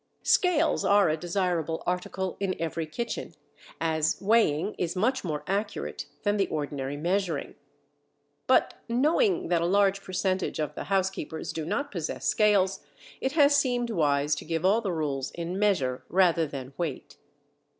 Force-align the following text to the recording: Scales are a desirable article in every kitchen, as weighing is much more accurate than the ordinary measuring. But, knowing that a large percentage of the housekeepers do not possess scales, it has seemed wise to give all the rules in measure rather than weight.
Scales 0.23 0.83
are 0.83 1.09
a 1.09 1.15
desirable 1.15 1.83
article 1.85 2.35
in 2.39 2.55
every 2.59 2.87
kitchen, 2.87 3.35
as 3.79 4.19
weighing 4.19 4.73
is 4.79 4.95
much 4.95 5.23
more 5.23 5.43
accurate 5.45 6.07
than 6.23 6.37
the 6.37 6.47
ordinary 6.47 6.97
measuring. 6.97 7.53
But, 8.47 8.73
knowing 8.89 9.49
that 9.49 9.61
a 9.61 9.65
large 9.67 10.01
percentage 10.01 10.57
of 10.57 10.73
the 10.73 10.85
housekeepers 10.85 11.53
do 11.53 11.67
not 11.67 11.91
possess 11.91 12.25
scales, 12.27 12.79
it 13.19 13.33
has 13.33 13.55
seemed 13.55 13.91
wise 13.91 14.33
to 14.37 14.43
give 14.43 14.65
all 14.65 14.81
the 14.81 14.91
rules 14.91 15.29
in 15.35 15.59
measure 15.59 16.03
rather 16.09 16.47
than 16.47 16.73
weight. 16.79 17.17